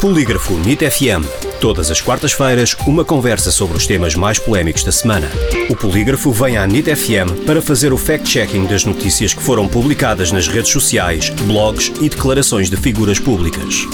[0.00, 1.26] Polígrafo NIT FM.
[1.60, 5.28] Todas as quartas-feiras, uma conversa sobre os temas mais polémicos da semana.
[5.68, 10.30] O Polígrafo vem à NIT FM para fazer o fact-checking das notícias que foram publicadas
[10.30, 13.88] nas redes sociais, blogs e declarações de figuras públicas.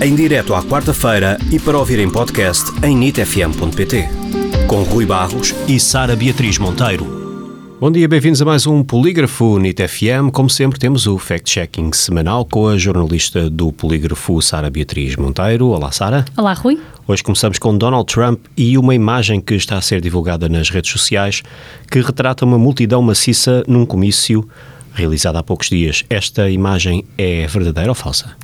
[0.00, 4.08] Em direto à quarta-feira e para ouvir em podcast em nitfm.pt.
[4.68, 7.19] Com Rui Barros e Sara Beatriz Monteiro.
[7.80, 10.30] Bom dia, bem-vindos a mais um Polígrafo NIT FM.
[10.34, 15.68] Como sempre, temos o fact-checking semanal com a jornalista do Polígrafo, Sara Beatriz Monteiro.
[15.68, 16.26] Olá, Sara.
[16.36, 16.78] Olá, Rui.
[17.08, 20.90] Hoje começamos com Donald Trump e uma imagem que está a ser divulgada nas redes
[20.90, 21.42] sociais
[21.90, 24.46] que retrata uma multidão maciça num comício
[24.92, 26.04] realizado há poucos dias.
[26.08, 28.36] Esta imagem é verdadeira ou falsa?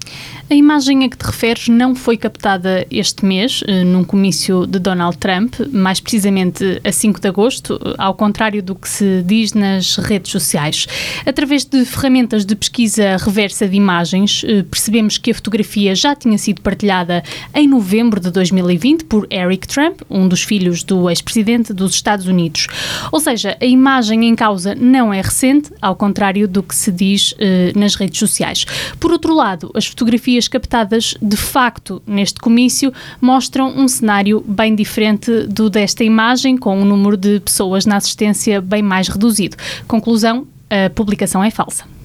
[0.48, 4.78] A imagem a que te referes não foi captada este mês, eh, num comício de
[4.78, 9.96] Donald Trump, mais precisamente a 5 de agosto, ao contrário do que se diz nas
[9.96, 10.86] redes sociais.
[11.26, 16.38] Através de ferramentas de pesquisa reversa de imagens, eh, percebemos que a fotografia já tinha
[16.38, 21.92] sido partilhada em novembro de 2020 por Eric Trump, um dos filhos do ex-presidente dos
[21.92, 22.68] Estados Unidos.
[23.10, 27.34] Ou seja, a imagem em causa não é recente, ao contrário do que se diz
[27.38, 28.64] eh, nas redes sociais.
[28.98, 35.44] Por outro lado, as fotografias captadas de facto neste comício mostram um cenário bem diferente
[35.44, 39.56] do desta imagem, com um número de pessoas na assistência bem mais reduzido.
[39.86, 41.95] Conclusão: a publicação é falsa.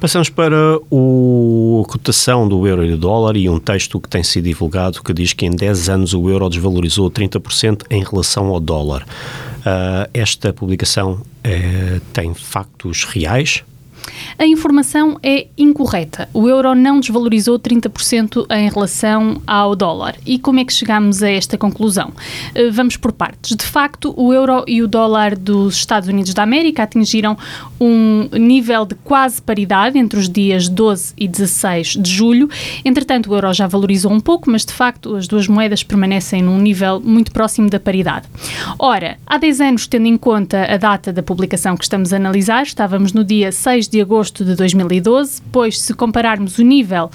[0.00, 4.22] Passamos para o, a cotação do euro e do dólar e um texto que tem
[4.22, 8.58] sido divulgado que diz que em 10 anos o euro desvalorizou 30% em relação ao
[8.58, 9.02] dólar.
[9.02, 13.62] Uh, esta publicação uh, tem factos reais?
[14.38, 16.28] A informação é incorreta.
[16.32, 20.16] O euro não desvalorizou 30% em relação ao dólar.
[20.24, 22.12] E como é que chegamos a esta conclusão?
[22.54, 23.56] Eh, vamos por partes.
[23.56, 27.36] De facto, o euro e o dólar dos Estados Unidos da América atingiram
[27.80, 32.48] um nível de quase paridade entre os dias 12 e 16 de julho.
[32.84, 36.58] Entretanto, o euro já valorizou um pouco, mas de facto as duas moedas permanecem num
[36.58, 38.26] nível muito próximo da paridade.
[38.78, 42.62] Ora, há 10 anos, tendo em conta a data da publicação que estamos a analisar,
[42.62, 47.10] estávamos no dia 6 de agosto de 2012, pois se compararmos o nível uh,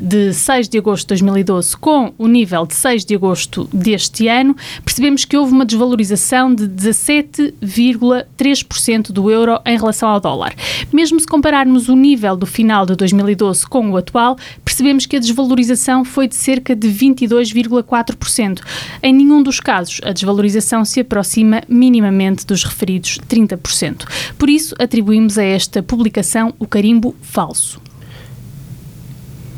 [0.00, 4.56] de 6 de agosto de 2012 com o nível de 6 de agosto deste ano,
[4.84, 10.52] percebemos que houve uma desvalorização de 17,3% do euro em relação ao dólar.
[10.92, 14.36] Mesmo se compararmos o nível do final de 2012 com o atual,
[14.74, 18.60] percebemos que a desvalorização foi de cerca de 22,4%.
[19.00, 24.04] Em nenhum dos casos, a desvalorização se aproxima minimamente dos referidos 30%.
[24.36, 27.80] Por isso, atribuímos a esta publicação o carimbo falso.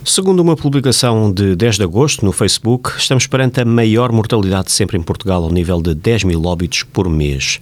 [0.04, 4.98] Segundo uma publicação de 10 de agosto no Facebook, estamos perante a maior mortalidade sempre
[4.98, 7.58] em Portugal, ao nível de 10 mil óbitos por mês.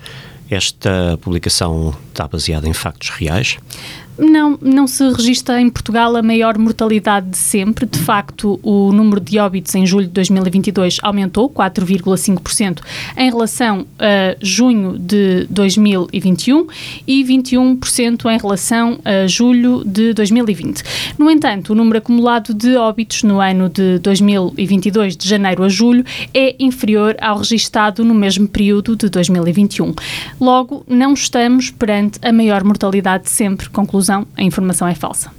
[0.51, 3.59] Esta publicação está baseada em factos reais?
[4.17, 7.85] Não, não se registra em Portugal a maior mortalidade de sempre.
[7.85, 12.81] De facto, o número de óbitos em julho de 2022 aumentou 4,5%
[13.17, 16.67] em relação a junho de 2021
[17.07, 20.83] e 21% em relação a julho de 2020.
[21.19, 26.05] No entanto, o número acumulado de óbitos no ano de 2022, de janeiro a julho,
[26.33, 29.93] é inferior ao registado no mesmo período de 2021.
[30.41, 33.69] Logo, não estamos perante a maior mortalidade de sempre.
[33.71, 35.31] Conclusão a informação é falsa.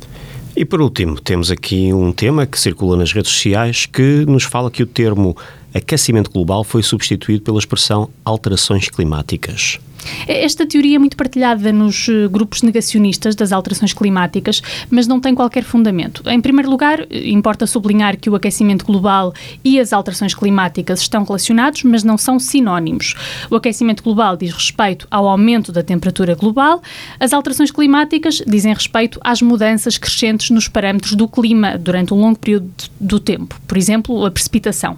[0.55, 4.71] E por último, temos aqui um tema que circula nas redes sociais que nos fala
[4.71, 5.35] que o termo
[5.73, 9.79] aquecimento global foi substituído pela expressão alterações climáticas.
[10.27, 15.33] Esta teoria é muito partilhada nos eh, grupos negacionistas das alterações climáticas, mas não tem
[15.33, 16.27] qualquer fundamento.
[16.29, 19.33] Em primeiro lugar, importa sublinhar que o aquecimento global
[19.63, 23.15] e as alterações climáticas estão relacionados, mas não são sinónimos.
[23.49, 26.81] O aquecimento global diz respeito ao aumento da temperatura global,
[27.19, 32.37] as alterações climáticas dizem respeito às mudanças crescentes nos parâmetros do clima durante um longo
[32.37, 34.97] período do tempo, por exemplo, a precipitação.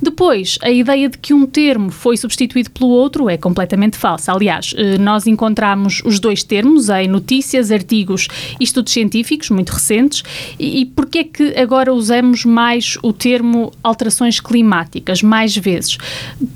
[0.00, 4.32] Depois, a ideia de que um termo foi substituído pelo outro é completamente falsa.
[4.38, 8.28] Aliás, eh, nós encontramos os dois termos em notícias, artigos
[8.60, 10.22] e estudos científicos muito recentes.
[10.56, 15.98] E, e porquê é que agora usamos mais o termo alterações climáticas, mais vezes?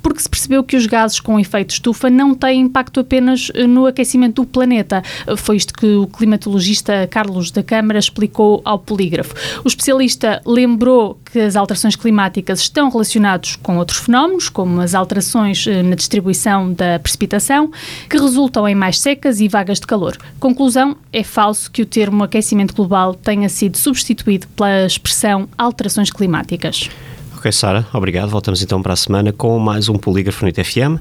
[0.00, 3.86] Porque se percebeu que os gases com efeito estufa não têm impacto apenas eh, no
[3.86, 5.02] aquecimento do planeta.
[5.36, 9.34] Foi isto que o climatologista Carlos da Câmara explicou ao polígrafo.
[9.64, 15.66] O especialista lembrou que as alterações climáticas estão relacionadas com outros fenómenos, como as alterações
[15.66, 17.70] eh, na distribuição da precipitação,
[18.08, 20.18] que resultam em mais secas e vagas de calor.
[20.38, 26.90] Conclusão: é falso que o termo aquecimento global tenha sido substituído pela expressão alterações climáticas.
[27.36, 28.28] Ok, Sara, obrigado.
[28.28, 31.00] Voltamos então para a semana com mais um Polígrafo no FM.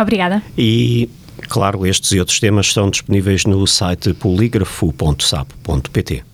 [0.00, 0.40] Obrigada.
[0.56, 1.10] E,
[1.48, 6.22] claro, estes e outros temas estão disponíveis no site polígrafo.sap.pt.